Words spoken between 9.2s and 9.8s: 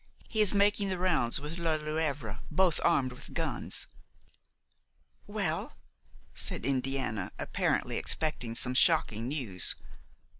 news.